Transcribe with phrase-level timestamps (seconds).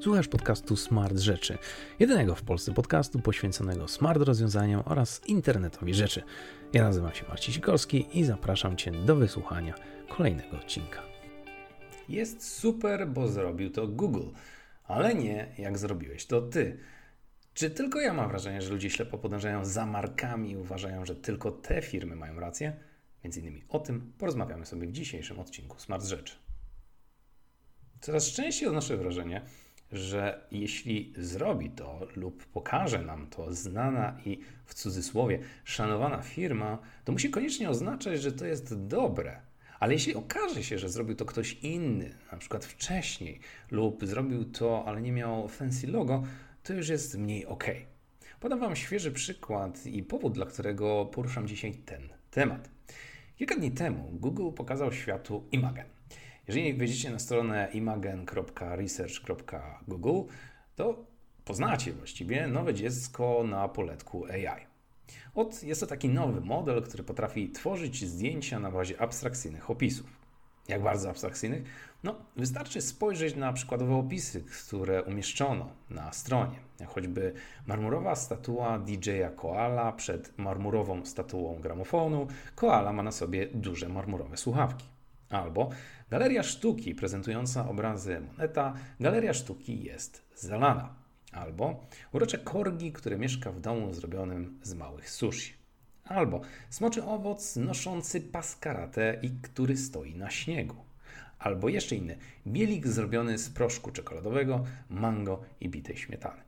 [0.00, 1.58] Słuchasz podcastu Smart Rzeczy,
[1.98, 6.22] jedynego w Polsce podcastu poświęconego smart rozwiązaniom oraz internetowi rzeczy.
[6.72, 9.74] Ja nazywam się Marcin Sikorski i zapraszam Cię do wysłuchania
[10.08, 11.02] kolejnego odcinka.
[12.08, 14.28] Jest super, bo zrobił to Google,
[14.84, 16.78] ale nie jak zrobiłeś to Ty.
[17.54, 21.50] Czy tylko ja mam wrażenie, że ludzie ślepo podążają za markami i uważają, że tylko
[21.50, 22.76] te firmy mają rację?
[23.24, 26.34] Między innymi o tym porozmawiamy sobie w dzisiejszym odcinku Smart Rzeczy.
[28.00, 29.42] Coraz częściej odnoszę wrażenie,
[29.92, 37.12] że jeśli zrobi to lub pokaże nam to znana i w cudzysłowie szanowana firma, to
[37.12, 39.40] musi koniecznie oznaczać, że to jest dobre.
[39.80, 43.40] Ale jeśli okaże się, że zrobił to ktoś inny, na przykład wcześniej,
[43.70, 46.22] lub zrobił to, ale nie miał fancy logo,
[46.62, 47.64] to już jest mniej ok.
[48.40, 52.70] Podam Wam świeży przykład i powód, dla którego poruszam dzisiaj ten temat.
[53.36, 55.95] Kilka dni temu Google pokazał światu Imagen.
[56.48, 60.20] Jeżeli wejdziecie na stronę imagen.research.google,
[60.76, 61.04] to
[61.44, 64.66] poznacie właściwie nowe dziecko na poletku AI.
[65.34, 70.26] Od jest to taki nowy model, który potrafi tworzyć zdjęcia na bazie abstrakcyjnych opisów.
[70.68, 71.62] Jak bardzo abstrakcyjnych?
[72.04, 76.56] No, wystarczy spojrzeć na przykładowe opisy, które umieszczono na stronie.
[76.80, 77.32] Jak choćby
[77.66, 82.26] marmurowa statua DJ-a Koala przed marmurową statuą gramofonu.
[82.54, 84.95] Koala ma na sobie duże marmurowe słuchawki.
[85.30, 85.70] Albo
[86.10, 90.94] galeria sztuki prezentująca obrazy Moneta, galeria sztuki jest zalana.
[91.32, 95.52] Albo urocze korgi, które mieszka w domu zrobionym z małych sushi.
[96.04, 100.76] Albo smoczy owoc noszący pas karate i który stoi na śniegu.
[101.38, 106.42] Albo jeszcze inny, bielik zrobiony z proszku czekoladowego, mango i bitej śmietany.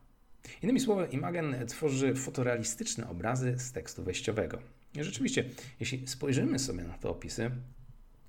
[0.63, 4.59] Innymi słowy, Imagen tworzy fotorealistyczne obrazy z tekstu wejściowego.
[5.01, 5.45] Rzeczywiście,
[5.81, 7.51] jeśli spojrzymy sobie na te opisy,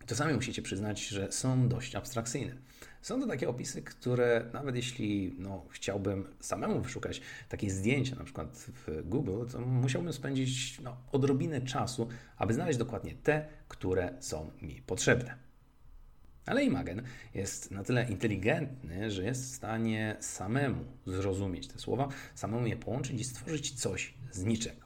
[0.10, 2.56] to sami musicie przyznać, że są dość abstrakcyjne.
[3.02, 8.58] Są to takie opisy, które nawet jeśli no, chciałbym samemu wyszukać takie zdjęcia, na przykład
[8.58, 12.08] w Google, to musiałbym spędzić no, odrobinę czasu,
[12.38, 15.36] aby znaleźć dokładnie te, które są mi potrzebne.
[16.46, 17.02] Ale Imagen
[17.34, 23.22] jest na tyle inteligentny, że jest w stanie samemu zrozumieć te słowa, samemu je połączyć
[23.22, 24.79] i stworzyć coś z niczego.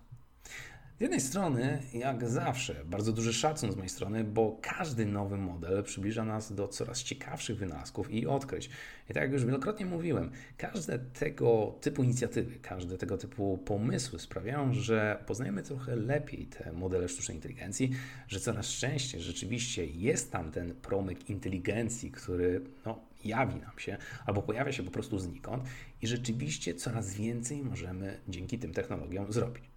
[0.97, 5.83] Z jednej strony, jak zawsze, bardzo duży szacun z mojej strony, bo każdy nowy model
[5.83, 8.69] przybliża nas do coraz ciekawszych wynalazków i odkryć.
[9.09, 14.73] I tak jak już wielokrotnie mówiłem, każde tego typu inicjatywy, każde tego typu pomysły sprawiają,
[14.73, 17.91] że poznajemy trochę lepiej te modele sztucznej inteligencji,
[18.27, 24.41] że coraz częściej rzeczywiście jest tam ten promyk inteligencji, który no, jawi nam się albo
[24.41, 25.63] pojawia się po prostu znikąd
[26.01, 29.72] i rzeczywiście coraz więcej możemy dzięki tym technologiom zrobić.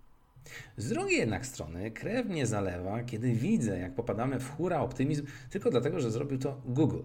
[0.77, 5.71] Z drugiej jednak strony krew mnie zalewa, kiedy widzę, jak popadamy w hura optymizm tylko
[5.71, 7.03] dlatego, że zrobił to Google.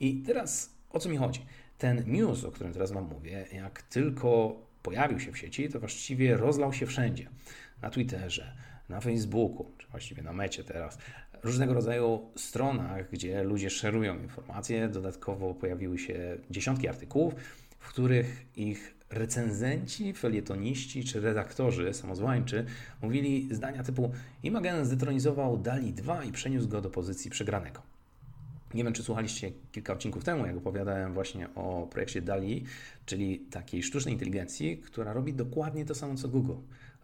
[0.00, 1.46] I teraz o co mi chodzi?
[1.78, 6.36] Ten news, o którym teraz Wam mówię, jak tylko pojawił się w sieci, to właściwie
[6.36, 7.28] rozlał się wszędzie.
[7.82, 8.56] Na Twitterze,
[8.88, 10.98] na Facebooku, czy właściwie na mecie teraz,
[11.42, 14.88] różnego rodzaju stronach, gdzie ludzie szerują informacje.
[14.88, 17.34] Dodatkowo pojawiły się dziesiątki artykułów,
[17.78, 22.64] w których ich recenzenci, felietoniści czy redaktorzy samozwańczy
[23.02, 24.12] mówili zdania typu
[24.42, 27.82] Imogen zdetronizował Dali 2 i przeniósł go do pozycji przegranego.
[28.74, 32.64] Nie wiem, czy słuchaliście kilka odcinków temu, jak opowiadałem właśnie o projekcie DALI,
[33.06, 36.54] czyli takiej sztucznej inteligencji, która robi dokładnie to samo co Google.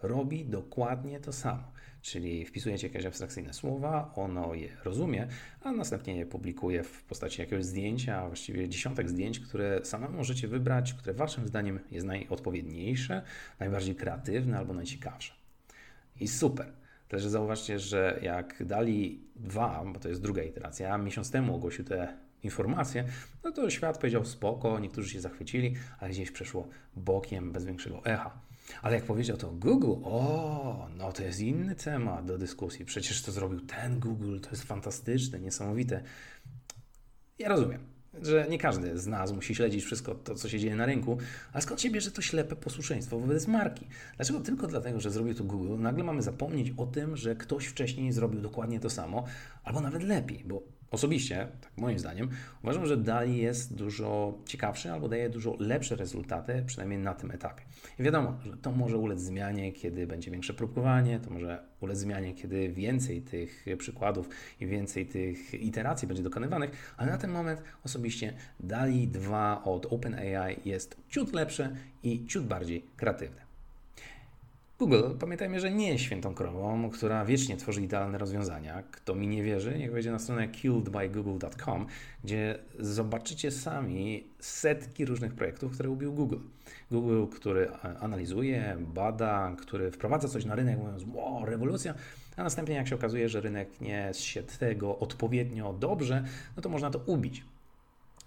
[0.03, 1.73] Robi dokładnie to samo.
[2.03, 5.29] Czyli wpisujecie jakieś abstrakcyjne słowa, ono je rozumie,
[5.63, 10.95] a następnie je publikuje w postaci jakiegoś zdjęcia, właściwie dziesiątek zdjęć, które samemu możecie wybrać,
[10.95, 13.23] które waszym zdaniem jest najodpowiedniejsze,
[13.61, 15.33] najbardziej kreatywne albo najciekawsze.
[16.21, 16.73] I super.
[17.09, 22.17] Też zauważcie, że jak dali dwa, bo to jest druga iteracja, miesiąc temu ogłosił te
[22.43, 23.05] informacje,
[23.45, 28.48] no to świat powiedział spoko, niektórzy się zachwycili, ale gdzieś przeszło bokiem bez większego echa.
[28.83, 32.85] Ale jak powiedział to Google, o, no to jest inny temat do dyskusji.
[32.85, 36.03] Przecież to zrobił ten Google, to jest fantastyczne, niesamowite.
[37.39, 37.81] Ja rozumiem,
[38.23, 41.19] że nie każdy z nas musi śledzić wszystko to, co się dzieje na rynku,
[41.53, 43.87] ale skąd się bierze to ślepe posłuszeństwo wobec marki?
[44.17, 48.13] Dlaczego tylko dlatego, że zrobił to Google, nagle mamy zapomnieć o tym, że ktoś wcześniej
[48.13, 49.25] zrobił dokładnie to samo,
[49.65, 52.29] albo nawet lepiej, bo Osobiście, tak moim zdaniem,
[52.63, 57.63] uważam, że DALI jest dużo ciekawszy albo daje dużo lepsze rezultaty, przynajmniej na tym etapie.
[57.99, 62.35] I wiadomo, że to może ulec zmianie, kiedy będzie większe próbkowanie, to może ulec zmianie,
[62.35, 64.29] kiedy więcej tych przykładów
[64.61, 70.61] i więcej tych iteracji będzie dokonywanych, ale na ten moment osobiście DALI 2 od OpenAI
[70.65, 73.48] jest ciut lepsze i ciut bardziej kreatywne.
[74.79, 78.83] Google, pamiętajmy, że nie jest świętą krową, która wiecznie tworzy idealne rozwiązania.
[78.91, 81.87] Kto mi nie wierzy, niech wejdzie na stronę killedbygoogle.com,
[82.25, 86.37] gdzie zobaczycie sami setki różnych projektów, które ubił Google.
[86.91, 87.71] Google, który
[88.01, 91.95] analizuje, bada, który wprowadza coś na rynek, mówiąc, wow, rewolucja,
[92.37, 96.25] a następnie jak się okazuje, że rynek nie się tego odpowiednio dobrze,
[96.57, 97.45] no to można to ubić.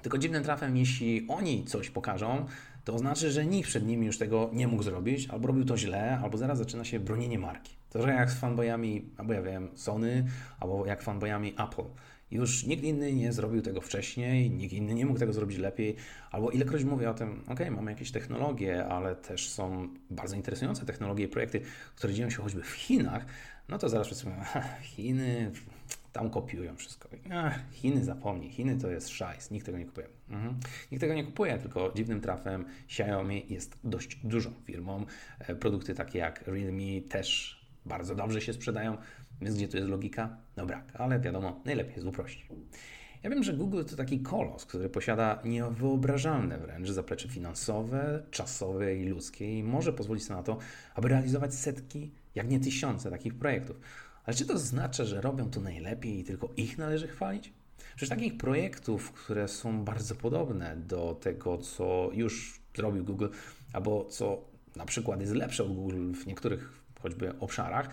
[0.01, 2.45] Tylko dziwnym trafem, jeśli oni coś pokażą,
[2.83, 6.19] to znaczy, że nikt przed nimi już tego nie mógł zrobić, albo robił to źle,
[6.24, 7.74] albo zaraz zaczyna się bronienie marki.
[7.89, 10.27] To, że jak z fanboyami, albo ja wiem, Sony,
[10.59, 11.83] albo jak fanboyami Apple.
[12.31, 15.95] Już nikt inny nie zrobił tego wcześniej, nikt inny nie mógł tego zrobić lepiej,
[16.31, 21.25] albo ilekroć mówię o tym, ok, mamy jakieś technologie, ale też są bardzo interesujące technologie
[21.25, 21.62] i projekty,
[21.95, 23.25] które dzieją się choćby w Chinach,
[23.69, 24.38] no to zaraz mówią,
[24.81, 25.51] Chiny,
[26.13, 27.10] tam kopiują wszystko.
[27.34, 30.08] Ach, Chiny zapomnij, Chiny to jest szajs, nikt tego nie kupuje.
[30.30, 30.60] Mhm.
[30.92, 35.06] Nikt tego nie kupuje, tylko dziwnym trafem Xiaomi jest dość dużą firmą.
[35.40, 38.98] E, produkty takie jak Realme też bardzo dobrze się sprzedają,
[39.42, 40.38] więc gdzie tu jest logika?
[40.58, 42.48] No brak, ale wiadomo, najlepiej jest uprościć.
[43.24, 49.06] Ja wiem, że Google to taki kolos, który posiada niewyobrażalne wręcz zaplecze finansowe, czasowe i
[49.06, 50.57] ludzkie i może pozwolić sobie na to,
[50.96, 53.80] aby realizować setki, jak nie tysiące takich projektów.
[54.25, 57.53] Ale czy to znaczy, że robią to najlepiej i tylko ich należy chwalić?
[57.95, 63.27] Przecież takich projektów, które są bardzo podobne do tego, co już zrobił Google,
[63.73, 64.41] albo co
[64.75, 67.89] na przykład jest lepsze od Google w niektórych choćby obszarach,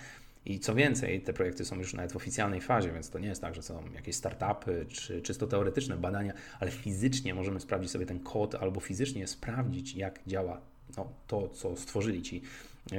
[0.48, 3.40] i co więcej, te projekty są już nawet w oficjalnej fazie, więc to nie jest
[3.40, 8.20] tak, że są jakieś startupy czy czysto teoretyczne badania, ale fizycznie możemy sprawdzić sobie ten
[8.20, 10.60] kod albo fizycznie sprawdzić, jak działa
[10.96, 12.42] no, to, co stworzyli ci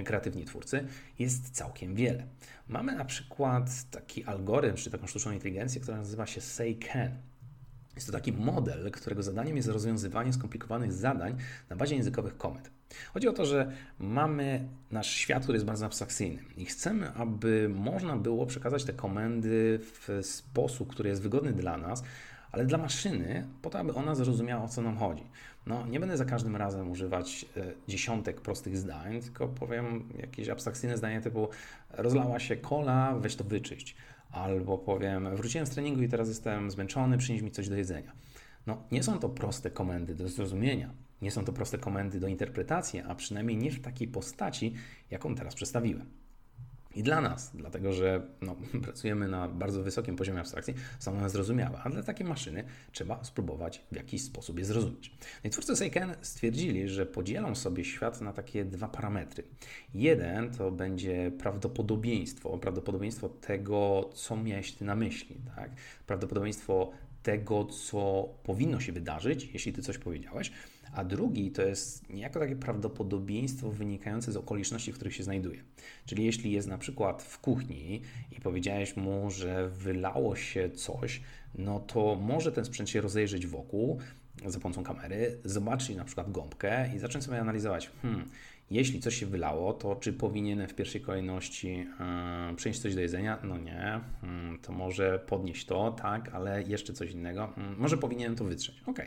[0.05, 0.87] kreatywni twórcy,
[1.19, 2.27] jest całkiem wiele.
[2.67, 7.11] Mamy na przykład taki algorytm, czy taką sztuczną inteligencję, która nazywa się SayCan.
[7.95, 11.37] Jest to taki model, którego zadaniem jest rozwiązywanie skomplikowanych zadań
[11.69, 12.71] na bazie językowych komend.
[13.13, 18.17] Chodzi o to, że mamy nasz świat, który jest bardzo abstrakcyjny i chcemy, aby można
[18.17, 22.03] było przekazać te komendy w sposób, który jest wygodny dla nas,
[22.51, 25.23] ale dla maszyny, po to, aby ona zrozumiała, o co nam chodzi.
[25.67, 30.97] No, nie będę za każdym razem używać e, dziesiątek prostych zdań, tylko powiem jakieś abstrakcyjne
[30.97, 31.47] zdanie typu
[31.89, 33.95] rozlała się kola, weź to wyczyść.
[34.31, 38.11] Albo powiem, wróciłem z treningu i teraz jestem zmęczony, przynieś mi coś do jedzenia.
[38.67, 40.89] No, nie są to proste komendy do zrozumienia.
[41.21, 44.73] Nie są to proste komendy do interpretacji, a przynajmniej nie w takiej postaci,
[45.11, 46.05] jaką teraz przedstawiłem.
[46.95, 51.79] I dla nas, dlatego że no, pracujemy na bardzo wysokim poziomie abstrakcji, są one zrozumiałe,
[51.83, 55.11] a dla takiej maszyny trzeba spróbować w jakiś sposób je zrozumieć.
[55.43, 59.43] No i twórcy Seiken stwierdzili, że podzielą sobie świat na takie dwa parametry.
[59.93, 65.71] Jeden to będzie prawdopodobieństwo, prawdopodobieństwo tego, co miałeś ty na myśli, tak?
[66.07, 66.91] prawdopodobieństwo
[67.29, 70.51] tego, co powinno się wydarzyć, jeśli ty coś powiedziałeś,
[70.93, 75.63] a drugi to jest niejako takie prawdopodobieństwo wynikające z okoliczności, w których się znajduje.
[76.05, 81.21] Czyli jeśli jest na przykład w kuchni i powiedziałeś mu, że wylało się coś,
[81.55, 83.99] no to może ten sprzęt się rozejrzeć wokół
[84.45, 88.29] za pomocą kamery, zobaczyć na przykład gąbkę i zacząć sobie analizować, hmm,
[88.71, 93.39] jeśli coś się wylało, to czy powinienem w pierwszej kolejności yy, przynieść coś do jedzenia?
[93.43, 93.99] No nie.
[94.23, 97.53] Yy, to może podnieść to, tak, ale jeszcze coś innego.
[97.57, 98.81] Yy, może powinienem to wytrzeć.
[98.85, 98.99] Ok,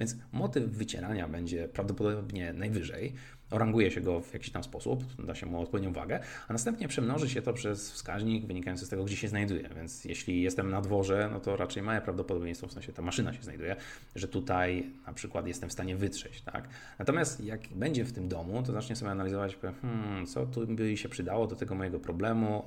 [0.00, 3.14] więc motyw wycierania będzie prawdopodobnie najwyżej
[3.50, 7.30] ranguje się go w jakiś tam sposób, da się mu odpowiednią wagę, a następnie przemnoży
[7.30, 9.68] się to przez wskaźnik wynikający z tego, gdzie się znajduje.
[9.76, 13.42] Więc jeśli jestem na dworze, no to raczej małe prawdopodobieństwo, w sensie ta maszyna się
[13.42, 13.76] znajduje,
[14.16, 16.42] że tutaj na przykład jestem w stanie wytrzeć.
[16.42, 16.68] Tak?
[16.98, 21.08] Natomiast jak będzie w tym domu, to zacznie sobie analizować, hmm, co tu by się
[21.08, 22.64] przydało do tego mojego problemu,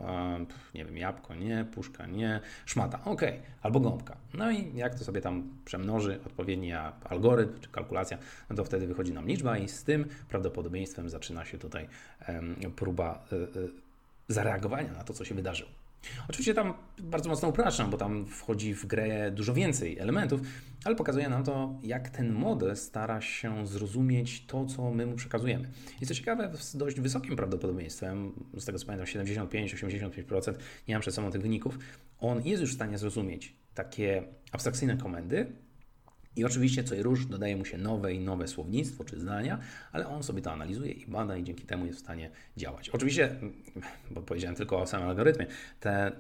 [0.76, 3.22] nie wiem, jabłko nie, puszka nie, szmata, ok,
[3.62, 4.18] albo gąbka.
[4.34, 6.74] No i jak to sobie tam przemnoży odpowiedni
[7.10, 8.18] algorytm czy kalkulacja,
[8.50, 11.88] no to wtedy wychodzi nam liczba i z tym prawdopodobieństwem prawdopodobieństwem zaczyna się tutaj
[12.76, 13.68] próba e, e,
[14.28, 15.70] zareagowania na to, co się wydarzyło.
[16.30, 20.42] Oczywiście tam bardzo mocno upraszczam, bo tam wchodzi w grę dużo więcej elementów,
[20.86, 25.70] ale pokazuje nam to, jak ten model stara się zrozumieć to, co my mu przekazujemy.
[26.02, 30.54] I co ciekawe, z dość wysokim prawdopodobieństwem, z tego co pamiętam 75-85%,
[30.88, 31.80] nie mam przed sobą tych wyników,
[32.20, 35.52] on jest już w stanie zrozumieć takie abstrakcyjne komendy,
[36.36, 39.60] i oczywiście co i róż dodaje mu się nowe i nowe słownictwo czy zdania,
[39.92, 42.90] ale on sobie to analizuje i bada i dzięki temu jest w stanie działać.
[42.90, 43.36] Oczywiście,
[44.12, 45.46] bo powiedziałem tylko o samym algorytmie,
[45.80, 46.12] te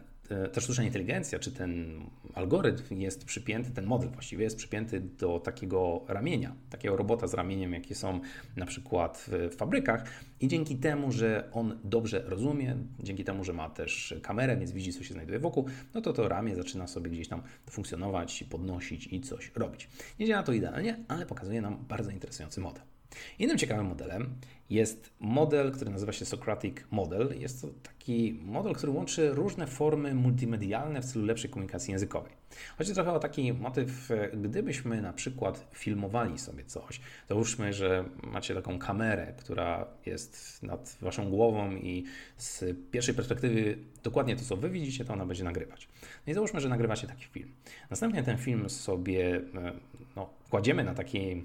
[0.53, 2.01] ta sztuczna inteligencja, czy ten
[2.33, 7.73] algorytm jest przypięty, ten model właściwie jest przypięty do takiego ramienia, takiego robota z ramieniem,
[7.73, 8.19] jakie są
[8.55, 10.03] na przykład w fabrykach
[10.41, 14.93] i dzięki temu, że on dobrze rozumie, dzięki temu, że ma też kamerę, więc widzi,
[14.93, 19.21] co się znajduje wokół, no to to ramię zaczyna sobie gdzieś tam funkcjonować, podnosić i
[19.21, 19.89] coś robić.
[20.19, 22.92] Nie działa to idealnie, ale pokazuje nam bardzo interesujący model.
[23.39, 24.35] Innym ciekawym modelem
[24.69, 27.39] jest model, który nazywa się Socratic Model.
[27.39, 32.31] Jest to taki model, który łączy różne formy multimedialne w celu lepszej komunikacji językowej.
[32.77, 38.79] Chodzi trochę o taki motyw, gdybyśmy na przykład filmowali sobie coś, załóżmy, że macie taką
[38.79, 42.03] kamerę, która jest nad waszą głową i
[42.37, 45.87] z pierwszej perspektywy dokładnie to, co wy widzicie, to ona będzie nagrywać.
[46.27, 47.53] No i załóżmy, że nagrywacie taki film.
[47.89, 49.73] Następnie ten film sobie e,
[50.15, 51.43] no, kładziemy na takiej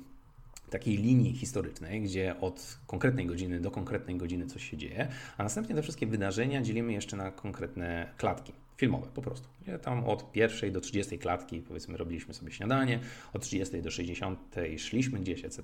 [0.71, 5.75] takiej linii historycznej, gdzie od konkretnej godziny do konkretnej godziny coś się dzieje, a następnie
[5.75, 9.49] te wszystkie wydarzenia dzielimy jeszcze na konkretne klatki filmowe po prostu.
[9.63, 13.01] Gdzie tam od pierwszej do 30 klatki, powiedzmy, robiliśmy sobie śniadanie,
[13.33, 15.63] od 30 do 60 szliśmy gdzieś, etc.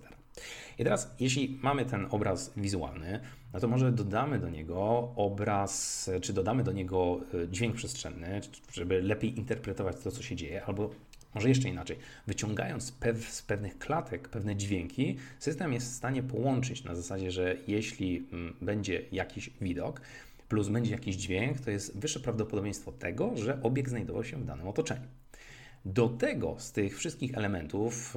[0.78, 3.20] I teraz, jeśli mamy ten obraz wizualny,
[3.52, 8.40] no to może dodamy do niego obraz, czy dodamy do niego e, dźwięk przestrzenny,
[8.72, 10.90] żeby lepiej interpretować to, co się dzieje, albo
[11.34, 16.84] może jeszcze inaczej, wyciągając pew, z pewnych klatek pewne dźwięki, system jest w stanie połączyć
[16.84, 20.00] na zasadzie, że jeśli mm, będzie jakiś widok,
[20.48, 24.68] plus będzie jakiś dźwięk, to jest wyższe prawdopodobieństwo tego, że obiekt znajdował się w danym
[24.68, 25.06] otoczeniu.
[25.84, 28.16] Do tego z tych wszystkich elementów,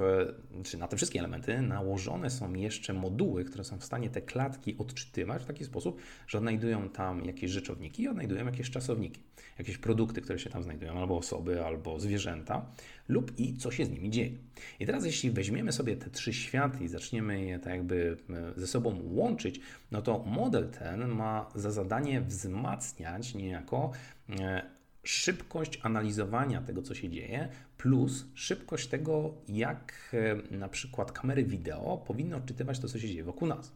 [0.59, 4.21] e, czy na te wszystkie elementy, nałożone są jeszcze moduły, które są w stanie te
[4.21, 9.21] klatki odczytywać w taki sposób, że odnajdują tam jakieś rzeczowniki i odnajdują jakieś czasowniki,
[9.57, 12.65] jakieś produkty, które się tam znajdują, albo osoby, albo zwierzęta,
[13.07, 14.31] lub i co się z nimi dzieje.
[14.79, 18.67] I teraz, jeśli weźmiemy sobie te trzy światy i zaczniemy je tak jakby e, ze
[18.67, 19.59] sobą łączyć,
[19.91, 23.91] no to model ten ma za zadanie wzmacniać niejako
[24.39, 24.76] e,
[25.09, 30.15] szybkość analizowania tego, co się dzieje, plus szybkość tego, jak
[30.51, 33.71] e, na przykład kamery wideo powinny odczytywać to, co się dzieje wokół nas.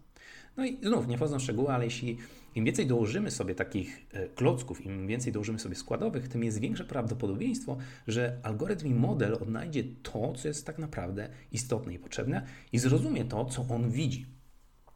[0.58, 2.18] No i znów, nie wchodzą w szczegóły, ale jeśli
[2.56, 6.86] im więcej dołożymy sobie takich e, klocków, im więcej dołożymy sobie składowych, tym jest większe
[6.86, 12.80] prawdopodobieństwo, że algorytm i model odnajdzie to, co jest tak naprawdę istotne i potrzebne i
[12.80, 14.41] zrozumie to, co on widzi.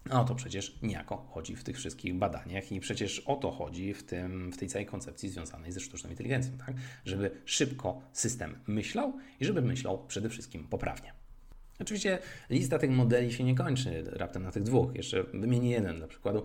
[0.10, 3.94] A o to przecież niejako chodzi w tych wszystkich badaniach i przecież o to chodzi
[3.94, 6.76] w, tym, w tej całej koncepcji związanej ze sztuczną inteligencją, tak?
[7.06, 11.14] żeby szybko system myślał i żeby myślał przede wszystkim poprawnie.
[11.80, 12.20] Oczywiście
[12.50, 14.96] lista tych modeli się nie kończy raptem na tych dwóch.
[14.96, 16.44] Jeszcze wymienię jeden dla przykładu.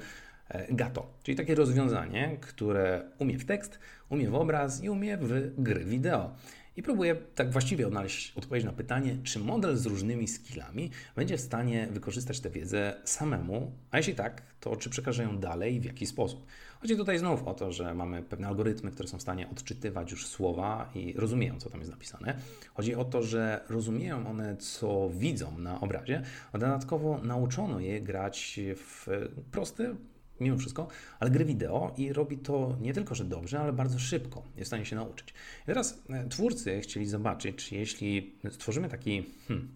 [0.48, 5.62] E, Gato, czyli takie rozwiązanie, które umie w tekst, umie w obraz i umie w
[5.62, 6.34] gry wideo
[6.76, 11.40] i próbuję tak właściwie odnaleźć odpowiedź na pytanie, czy model z różnymi skillami będzie w
[11.40, 15.84] stanie wykorzystać tę wiedzę samemu, a jeśli tak, to czy przekaże ją dalej i w
[15.84, 16.46] jaki sposób.
[16.80, 20.26] Chodzi tutaj znów o to, że mamy pewne algorytmy, które są w stanie odczytywać już
[20.26, 22.38] słowa i rozumieją, co tam jest napisane.
[22.74, 26.22] Chodzi o to, że rozumieją one, co widzą na obrazie,
[26.52, 29.06] a dodatkowo nauczono je grać w
[29.50, 29.94] proste,
[30.40, 30.88] mimo wszystko,
[31.20, 34.42] ale gry wideo i robi to nie tylko, że dobrze, ale bardzo szybko.
[34.56, 35.28] Jest w stanie się nauczyć.
[35.62, 39.68] I teraz e, twórcy chcieli zobaczyć, czy jeśli stworzymy taki, hmm,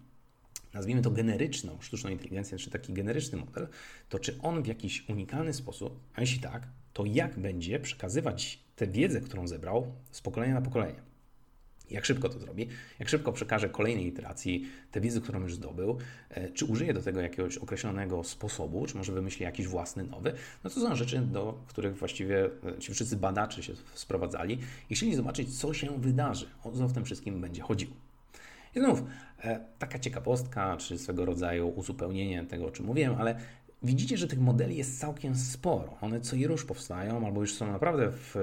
[0.73, 3.67] nazwijmy to generyczną sztuczną inteligencję, czy taki generyczny model,
[4.09, 8.87] to czy on w jakiś unikalny sposób, a jeśli tak, to jak będzie przekazywać tę
[8.87, 11.14] wiedzę, którą zebrał z pokolenia na pokolenie.
[11.91, 12.67] Jak szybko to zrobi,
[12.99, 15.97] jak szybko przekaże kolejnej iteracji tę wiedzę, którą już zdobył,
[16.29, 20.69] e, czy użyje do tego jakiegoś określonego sposobu, czy może wymyśli jakiś własny nowy, no
[20.69, 25.59] to są rzeczy, do których właściwie e, ci wszyscy badacze się sprowadzali i chcieli zobaczyć,
[25.59, 27.93] co się wydarzy, o co w tym wszystkim będzie chodziło.
[28.75, 29.03] I znów,
[29.43, 33.35] e, taka ciekawostka, czy swego rodzaju uzupełnienie tego, o czym mówiłem, ale
[33.85, 35.97] widzicie, że tych modeli jest całkiem sporo.
[36.01, 38.35] One co i rusz powstają, albo już są naprawdę w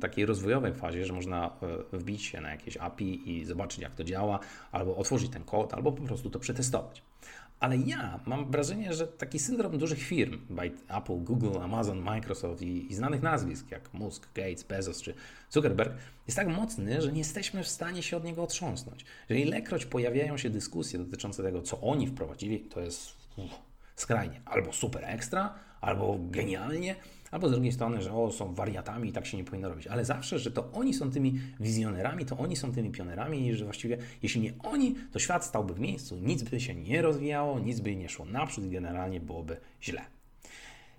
[0.00, 1.56] takiej rozwojowej fazie, że można
[1.92, 4.40] e, wbić się na jakieś API i zobaczyć, jak to działa,
[4.72, 7.02] albo otworzyć ten kod, albo po prostu to przetestować.
[7.60, 10.38] Ale ja mam wrażenie, że taki syndrom dużych firm,
[10.88, 15.14] Apple, Google, Amazon, Microsoft i, i, znanych nazwisk jak Musk, Gates, Bezos czy
[15.50, 15.92] Zuckerberg
[16.26, 19.04] jest tak mocny, że nie jesteśmy w stanie się od niego otrząsnąć.
[19.30, 23.67] Że ilekroć pojawiają się dyskusje dotyczące tego, co oni wprowadzili, to jest uff,
[24.00, 24.40] skrajnie.
[24.44, 26.96] Albo super ekstra, albo genialnie,
[27.30, 29.86] albo z drugiej strony, że o, są wariatami i tak się nie powinno robić.
[29.86, 33.64] Ale zawsze, że to oni są tymi wizjonerami, to oni są tymi pionerami i że
[33.64, 37.80] właściwie jeśli nie oni, to świat stałby w miejscu, nic by się nie rozwijało, nic
[37.80, 40.00] by nie szło naprzód i generalnie byłoby źle.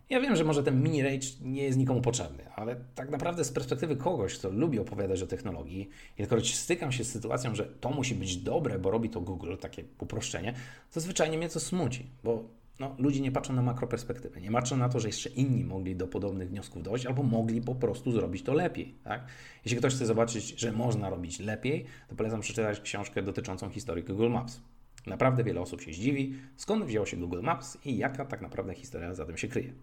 [0.09, 3.51] Ja wiem, że może ten mini rage nie jest nikomu potrzebny, ale tak naprawdę z
[3.51, 8.15] perspektywy kogoś, kto lubi opowiadać o technologii, ilekroć stykam się z sytuacją, że to musi
[8.15, 10.53] być dobre, bo robi to Google, takie uproszczenie,
[10.91, 14.89] to zwyczajnie mnie to smuci, bo no, ludzie nie patrzą na makroperspektywę, nie patrzą na
[14.89, 18.53] to, że jeszcze inni mogli do podobnych wniosków dojść, albo mogli po prostu zrobić to
[18.53, 18.95] lepiej.
[19.03, 19.25] Tak?
[19.65, 24.29] Jeśli ktoś chce zobaczyć, że można robić lepiej, to polecam przeczytać książkę dotyczącą historii Google
[24.29, 24.61] Maps.
[25.07, 29.13] Naprawdę wiele osób się zdziwi, skąd wzięło się Google Maps i jaka tak naprawdę historia
[29.13, 29.73] za tym się kryje.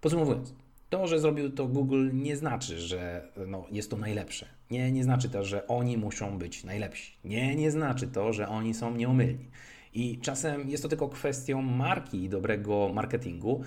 [0.00, 0.54] Podsumowując,
[0.90, 4.46] to, że zrobił to Google, nie znaczy, że no, jest to najlepsze.
[4.70, 7.12] Nie, nie znaczy to, że oni muszą być najlepsi.
[7.24, 9.50] Nie, nie znaczy to, że oni są nieomylni.
[9.98, 13.62] I czasem jest to tylko kwestią marki i dobrego marketingu,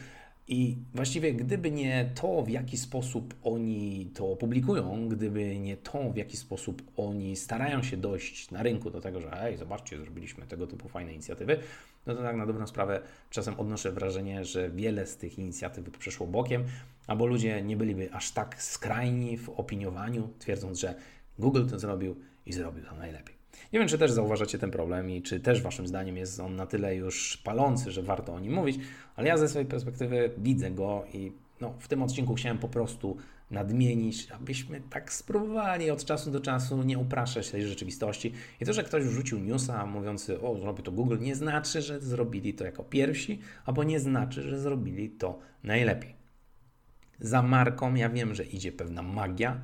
[0.47, 6.17] i właściwie gdyby nie to, w jaki sposób oni to publikują, gdyby nie to, w
[6.17, 10.67] jaki sposób oni starają się dojść na rynku do tego, że hej, zobaczcie, zrobiliśmy tego
[10.67, 11.59] typu fajne inicjatywy,
[12.05, 16.27] no to tak na dobrą sprawę czasem odnoszę wrażenie, że wiele z tych inicjatyw przeszło
[16.27, 16.63] bokiem,
[17.07, 20.95] albo ludzie nie byliby aż tak skrajni w opiniowaniu, twierdząc, że
[21.39, 23.40] Google to zrobił i zrobił to najlepiej.
[23.73, 26.65] Nie wiem, czy też zauważacie ten problem i czy też Waszym zdaniem jest on na
[26.65, 28.79] tyle już palący, że warto o nim mówić,
[29.15, 31.31] ale ja ze swojej perspektywy widzę go i
[31.61, 33.17] no, w tym odcinku chciałem po prostu
[33.51, 38.33] nadmienić, abyśmy tak spróbowali od czasu do czasu nie upraszczać tej rzeczywistości.
[38.61, 42.53] I to, że ktoś wrzucił newsa mówiący, o, zrobi to Google, nie znaczy, że zrobili
[42.53, 46.15] to jako pierwsi, albo nie znaczy, że zrobili to najlepiej.
[47.19, 49.61] Za marką ja wiem, że idzie pewna magia,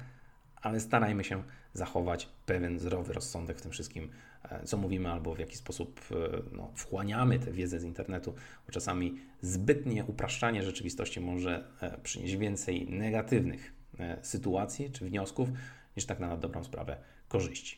[0.62, 1.44] ale starajmy się
[1.77, 4.10] zachować pewien zdrowy rozsądek w tym wszystkim,
[4.43, 6.15] e, co mówimy, albo w jaki sposób e,
[6.51, 8.34] no, wchłaniamy tę wiedzę z internetu,
[8.65, 13.74] bo czasami zbytnie upraszczanie rzeczywistości może e, przynieść więcej negatywnych
[14.22, 15.50] sytuacji czy wniosków,
[15.98, 17.77] niż tak na dobrą sprawę korzyści.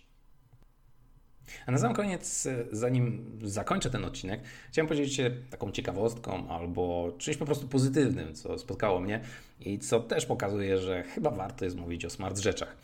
[1.66, 4.42] A na sam koniec, zanim zakończę ten odcinek,
[4.72, 9.22] chciałem podzielić się taką ciekawostką albo czymś po prostu pozytywnym, co spotkało mnie
[9.60, 12.76] i co też pokazuje, że chyba warto jest mówić o smart rzeczach.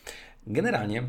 [0.47, 1.03] Generalnie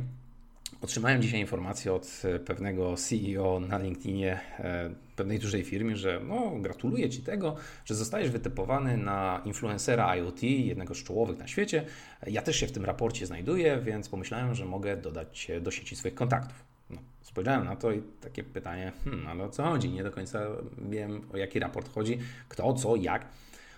[0.80, 7.10] otrzymałem dzisiaj informację od pewnego CEO na LinkedInie e, pewnej dużej firmy, że no, gratuluję
[7.10, 11.84] Ci tego, że zostajesz wytypowany na influencera IoT, jednego z czołowych na świecie.
[12.26, 15.96] Ja też się w tym raporcie znajduję, więc pomyślałem, że mogę dodać Cię do sieci
[15.96, 16.64] swoich kontaktów.
[16.90, 19.88] No, spojrzałem na to i takie pytanie, hmm, ale o co chodzi?
[19.88, 20.40] Nie do końca
[20.88, 23.26] wiem, o jaki raport chodzi, kto, co, jak.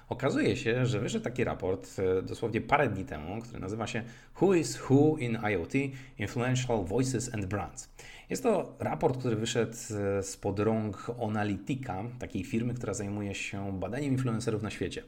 [0.09, 4.03] Okazuje się, że wyszedł taki raport e, dosłownie parę dni temu, który nazywa się
[4.41, 5.73] Who is Who in IoT
[6.19, 7.91] Influential Voices and Brands.
[8.31, 9.77] Jest to raport, który wyszedł
[10.19, 15.03] e, spod rąk Onalytica, takiej firmy, która zajmuje się badaniem influencerów na świecie.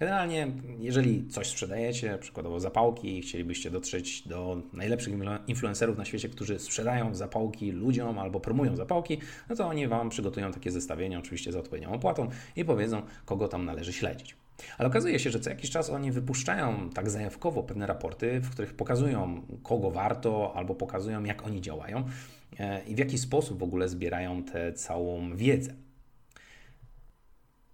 [0.00, 0.48] Generalnie,
[0.78, 5.14] jeżeli coś sprzedajecie, przykładowo zapałki i chcielibyście dotrzeć do najlepszych
[5.46, 9.18] influencerów na świecie, którzy sprzedają zapałki ludziom albo promują zapałki,
[9.50, 13.64] no to oni Wam przygotują takie zestawienie, oczywiście za odpowiednią opłatą i powiedzą, kogo tam
[13.64, 14.45] należy śledzić.
[14.78, 18.74] Ale okazuje się, że co jakiś czas oni wypuszczają tak zajawkowo pewne raporty, w których
[18.74, 22.04] pokazują, kogo warto, albo pokazują, jak oni działają
[22.58, 25.74] e, i w jaki sposób w ogóle zbierają tę całą wiedzę.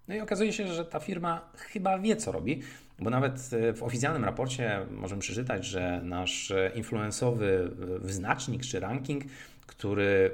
[0.08, 2.62] No i okazuje się, że ta firma chyba wie, co robi,
[2.98, 9.24] bo nawet e, w oficjalnym raporcie możemy przeczytać, że nasz influencowy wyznacznik czy ranking,
[9.66, 10.30] który,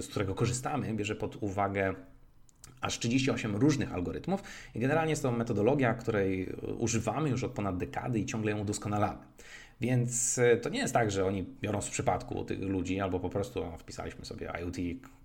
[0.00, 1.94] z którego korzystamy, bierze pod uwagę
[2.84, 4.42] aż 38 różnych algorytmów
[4.74, 9.18] i generalnie jest to metodologia, której używamy już od ponad dekady i ciągle ją udoskonalamy.
[9.80, 13.28] Więc e, to nie jest tak, że oni biorą z przypadku tych ludzi, albo po
[13.28, 14.76] prostu wpisaliśmy sobie IoT,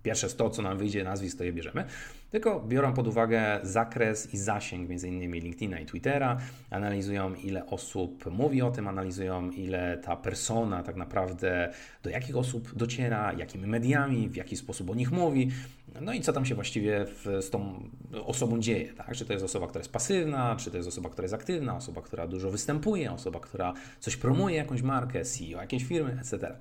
[0.02, 1.84] pierwsze 100, co nam wyjdzie, nazwisk, to je bierzemy,
[2.30, 6.38] tylko biorą pod uwagę zakres i zasięg między innymi LinkedIna i Twittera,
[6.70, 12.74] analizują ile osób mówi o tym, analizują ile ta persona tak naprawdę do jakich osób
[12.74, 15.50] dociera, jakimi mediami, w jaki sposób o nich mówi,
[16.00, 17.90] no i co tam się właściwie w, z tą
[18.24, 19.16] osobą dzieje, tak?
[19.16, 22.02] Czy to jest osoba, która jest pasywna, czy to jest osoba, która jest aktywna, osoba,
[22.02, 26.56] która dużo występuje, osoba, która coś promuje, jakąś markę, CEO jakiejś firmy, etc.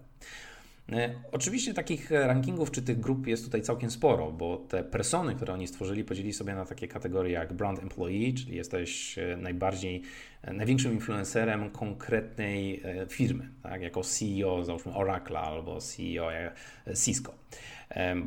[0.91, 5.53] E, oczywiście takich rankingów czy tych grup jest tutaj całkiem sporo, bo te persony, które
[5.53, 10.01] oni stworzyli, podzielili sobie na takie kategorie jak brand employee, czyli jesteś e, najbardziej,
[10.41, 13.81] e, największym influencerem konkretnej firmy, tak?
[13.81, 16.29] jako CEO załóżmy Oracle albo CEO
[17.05, 17.33] Cisco.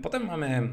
[0.02, 0.68] Potem mamy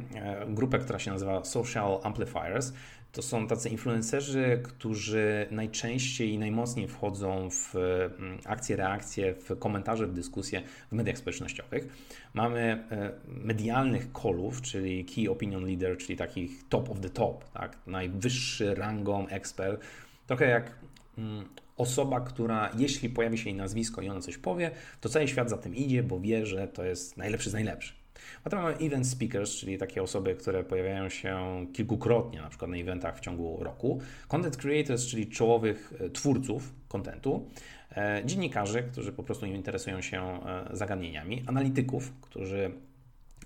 [0.48, 2.74] grupę, która się nazywa Social Amplifiers,
[3.12, 10.08] to są tacy influencerzy, którzy najczęściej i najmocniej wchodzą w mm, akcje, reakcje, w komentarze,
[10.08, 11.88] w dyskusje w mediach społecznościowych.
[12.34, 17.78] Mamy e, medialnych kolów, czyli Key Opinion Leader, czyli takich top of the top, tak?
[17.88, 19.82] najwyższy rangą ekspert.
[20.28, 20.76] Trochę jak
[21.18, 21.46] mm,
[21.78, 24.72] osoba, która jeśli pojawi się jej nazwisko i ona coś powie,
[25.02, 27.99] to cały świat za tym idzie, bo wie, że to jest najlepszy z najlepszych.
[28.44, 33.18] Potem mamy event speakers, czyli takie osoby, które pojawiają się kilkukrotnie, na przykład na eventach
[33.18, 34.02] w ciągu roku.
[34.28, 37.50] Content creators, czyli czołowych e, twórców kontentu.
[37.98, 41.44] E, dziennikarzy, którzy po prostu interesują się e, zagadnieniami.
[41.48, 42.72] Analityków, którzy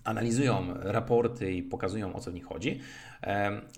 [0.04, 2.80] analizują raporty i pokazują o co w nich chodzi.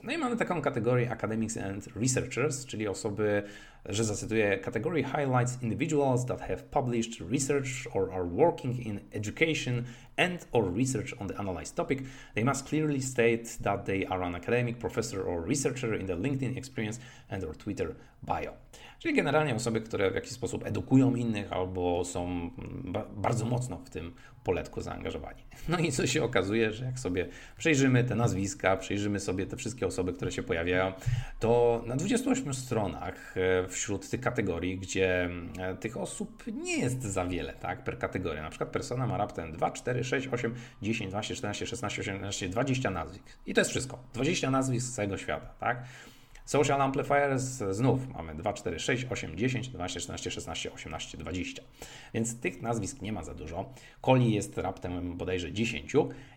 [0.04, 3.44] No i mamy taką kategorię Academics and Researchers, czyli osoby,
[3.86, 9.84] że zacytuję, category highlights individuals that have published research or are working in education
[10.18, 12.00] and or research on the analyzed topic.
[12.36, 16.58] They must clearly state that they are an academic, professor or researcher in the LinkedIn
[16.58, 18.54] experience and or Twitter bio.
[19.00, 22.52] Czyli generalnie osoby, które w jakiś sposób edukują innych albo są
[23.18, 25.44] bardzo mocno w tym poletku zaangażowani.
[25.70, 27.28] No i coś się okazuje, że jak sobie
[27.58, 30.94] przejrzymy te nazwiska, przejrzymy sobie te wszystkie osoby, które się pojawiają,
[31.40, 37.26] to na 28 stronach e, wśród tych kategorii, gdzie e, tych osób nie jest za
[37.26, 38.42] wiele, tak, per kategoria.
[38.42, 42.90] Na przykład persona ma raptem 2, 4, 6, 8, 10, 12, 14, 16, 18, 20
[42.90, 43.24] nazwisk.
[43.46, 44.00] I to jest wszystko.
[44.14, 45.84] 20 nazwisk z całego świata, tak?
[46.46, 51.64] Social Amplifiers znów mamy 2, 4, 6, 8, 10, 12, 14, 16, 18, 20.
[52.14, 53.74] Więc tych nazwisk nie ma za dużo.
[54.02, 55.94] Koli jest raptem bodajże 10.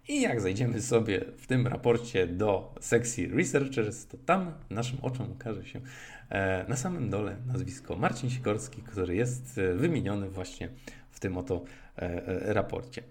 [0.09, 5.65] I jak zajdziemy sobie w tym raporcie do sekcji Researchers, to tam naszym oczom ukaże
[5.65, 5.81] się
[6.29, 10.69] e, na samym dole nazwisko Marcin Sikorski, który jest e, wymieniony właśnie
[11.11, 11.65] w tym oto
[11.97, 13.03] e, raporcie.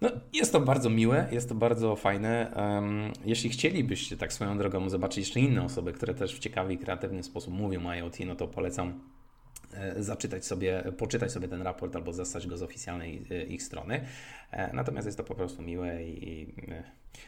[0.00, 2.52] No, jest to bardzo miłe, jest to bardzo fajne.
[2.56, 6.78] Um, jeśli chcielibyście tak swoją drogą zobaczyć jeszcze inne osoby, które też w ciekawy i
[6.78, 9.00] kreatywny sposób mówią o IoT, no to polecam
[9.96, 14.00] zaczytać sobie, poczytać sobie ten raport albo zastać go z oficjalnej e, ich strony.
[14.50, 16.54] E, natomiast jest to po prostu miłe i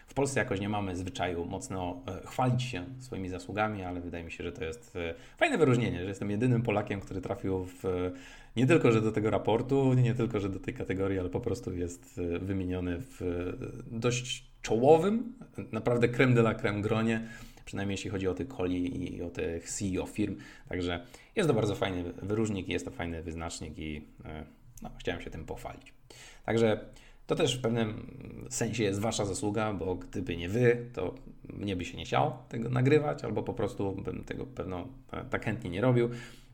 [0.07, 4.45] w Polsce jakoś nie mamy zwyczaju mocno chwalić się swoimi zasługami, ale wydaje mi się,
[4.45, 4.99] że to jest
[5.39, 8.13] fajne wyróżnienie, że jestem jedynym Polakiem, który trafił w
[8.59, 11.75] nie tylko, że do tego raportu, nie tylko, że do tej kategorii, ale po prostu
[11.75, 15.33] jest e, wymieniony w e, dość czołowym,
[15.73, 17.29] naprawdę creme de la creme gronie,
[17.69, 20.37] przynajmniej jeśli chodzi o tych coli i o tych CEO firm.
[20.69, 24.45] Także jest to bardzo fajny wyróżnik, jest to fajny wyznacznik i e,
[24.83, 25.93] no, chciałem się tym pochwalić.
[26.45, 26.85] Także
[27.27, 28.17] to też w pewnym
[28.51, 31.15] sensie jest Wasza zasługa, bo gdyby nie Wy, to
[31.49, 34.89] mnie by się nie chciało tego nagrywać, albo po prostu bym tego pewno
[35.31, 36.11] tak chętnie nie robił.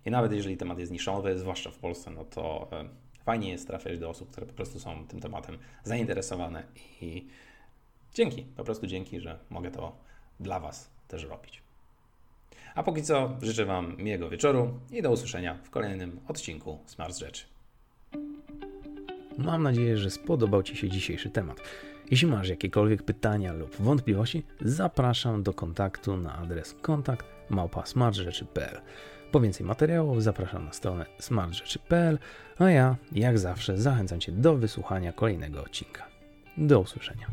[0.07, 2.89] I nawet jeżeli temat jest niszowy, zwłaszcza w Polsce, no to e,
[3.25, 6.63] fajnie jest trafiać do osób, które po prostu są tym tematem zainteresowane
[7.01, 7.27] i
[8.15, 9.97] dzięki, po prostu dzięki, że mogę to
[10.41, 11.63] dla Was też robić.
[12.75, 17.45] A póki co życzę Wam miłego wieczoru i do usłyszenia w kolejnym odcinku Smart Rzeczy.
[19.39, 21.61] Mam nadzieję, że spodobał Ci się dzisiejszy temat.
[22.11, 28.81] Jeśli masz jakiekolwiek pytania lub wątpliwości, zapraszam do kontaktu na adres kontakt małpa.smartrzeczy.pl.
[29.33, 32.19] Po więcej materiałów zapraszam na stronę smartrzeczy.pl,
[32.59, 36.07] a ja, jak zawsze, zachęcam Cię do wysłuchania kolejnego odcinka.
[36.57, 37.27] Do usłyszenia.